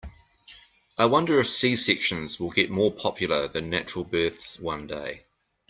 I 0.97 1.05
wonder 1.05 1.39
if 1.39 1.47
C-sections 1.51 2.39
will 2.39 2.49
get 2.49 2.71
more 2.71 2.91
popular 2.91 3.47
than 3.47 3.69
natural 3.69 4.03
births 4.03 4.59
one 4.59 4.87
day. 4.87 5.25